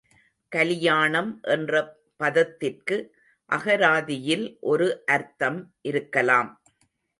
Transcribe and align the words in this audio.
கலியாணம் 0.51 1.29
என்ற 1.55 1.81
பதத்திற்கு 2.19 2.97
அகராதியில் 3.49 4.57
ஒரு 4.63 4.89
அர்த்தம் 5.05 5.61
இருக்கலாம். 5.81 6.51